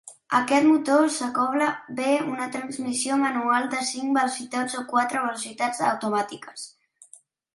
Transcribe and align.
Aquest 0.35 0.67
motor 0.67 1.01
s'acobla 1.15 1.65
o 1.89 1.93
bé 1.99 2.07
a 2.21 2.23
una 2.29 2.47
transmissió 2.55 3.19
manual 3.25 3.69
de 3.75 3.83
cinc 3.89 4.17
velocitats 4.19 4.77
o 4.77 4.81
a 4.81 4.87
quatre 4.95 5.23
velocitats 5.27 5.83
automàtiques. 5.93 6.65